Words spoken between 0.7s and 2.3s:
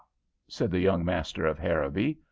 the young master of Harrowby.